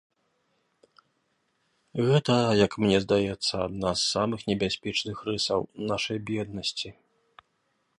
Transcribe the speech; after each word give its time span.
Гэта, 2.07 2.35
як 2.65 2.71
мне 2.85 2.97
здаецца, 3.05 3.55
адна 3.67 3.89
з 4.01 4.11
самых 4.17 4.39
небяспечных 4.53 5.15
рысаў 5.29 5.59
нашай 5.93 6.17
беднасці. 6.33 6.89